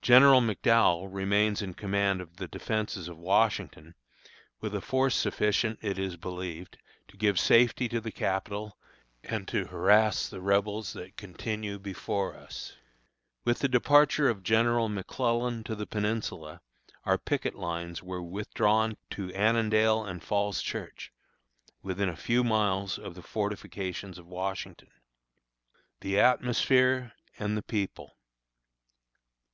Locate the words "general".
0.00-0.40, 14.44-14.88